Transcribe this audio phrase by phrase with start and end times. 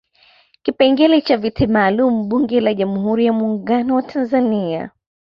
[0.63, 4.91] Kipengele cha viti maalum Bunge la Jamhuri ya Muungano wa Tanzania